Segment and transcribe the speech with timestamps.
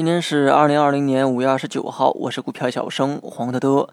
[0.00, 3.90] 今天是二零二零年五月二十九号，我是股票小生黄德德。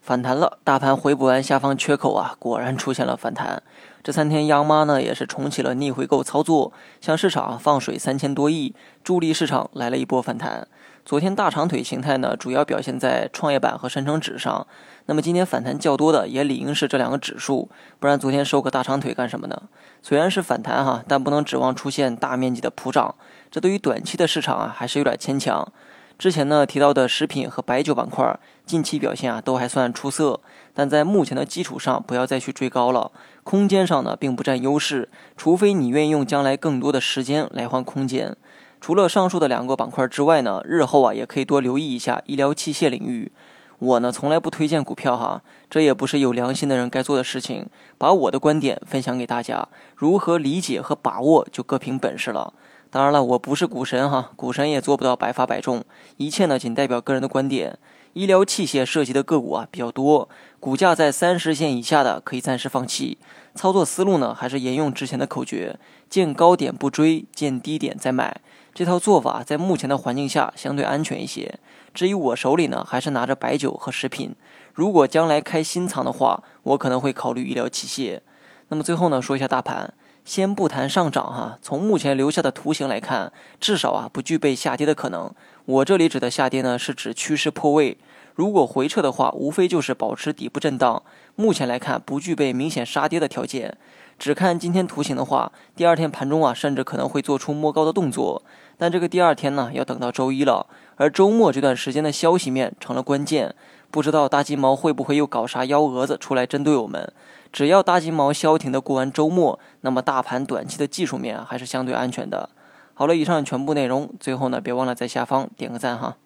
[0.00, 3.62] 反弹了，大盘回补完下方缺口啊，果然出现了反弹。
[4.02, 8.74] 这三天央妈呢也是重启了逆回购操作，向市场放水三千多亿，
[9.04, 10.66] 助力市场来了一波反弹。
[11.04, 14.64] 昨天大长腿形态呢，主要表现在创业板和深成指上。
[15.06, 19.62] 那么今天反弹较多的也理应是这两个指数，不然昨天收个大长腿干什么呢？
[20.00, 23.16] 虽然是反弹哈，但不能指望出现大面积的普涨，
[23.50, 25.72] 这对于短期的市场啊还是有点牵强。
[26.16, 30.38] 之前呢提到的食品和白酒板块，近期表现啊都还算出色，
[30.72, 33.10] 但在目前的基础上不要再去追高了，
[33.42, 38.36] 空间上呢并不占优势，除非你愿意用将来更多的时间来换空间。
[38.82, 43.30] 除了上述的两个板块之外呢，日后啊也可以多留意一下医疗器械领域。
[43.78, 47.68] 我呢从来不推荐股票哈，这也不是有良心的人该做的事情。
[47.96, 52.54] 把我的观点分享给大家，如何理解和把握就各凭本事了。
[52.92, 55.82] 当然了，我不是股神哈，股神也做不到百发百中，
[56.18, 57.78] 一切呢仅代表个人的观点。
[58.12, 60.28] 医疗器械涉及的个股啊比较多，
[60.60, 63.16] 股价在三十线以下的可以暂时放弃。
[63.54, 65.78] 操作思路呢还是沿用之前的口诀：
[66.10, 68.42] 见高点不追，见低点再买。
[68.74, 71.58] 这套做法在目前的环境下相对安全一些。
[71.94, 74.36] 至于我手里呢，还是拿着白酒和食品。
[74.74, 78.20] 如果将来开新仓的话，我可能会考虑医疗器械。
[78.68, 85.32] 那么最后呢，说一下大盘，先不谈上涨哈，从目前留下的图形来看，至少啊不具备下跌的可能。
[85.64, 87.96] 我这里指的下跌呢，是指趋势破位。
[88.34, 91.02] 如果回撤的话，无非就是保持底部震荡。
[91.34, 93.76] 目前来看，不具备明显杀跌的条件。
[94.18, 98.42] 只看今天图形的话，第二天盘中啊，甚至可能会做出摸高的动作。
[98.78, 100.66] 但这个第二天呢，要等到周一了。
[100.96, 103.54] 而周末这段时间的消息面成了关键，
[103.90, 107.12] 不知道大金毛会不会又搞啥幺蛾子出来针对我们？
[107.52, 112.48] 只要大金毛消停的过完周末，那么大盘短期的技术面还是相对安全的。
[112.94, 116.16] 好了，以上全部内容，最后呢，别忘了在下方点个赞哈。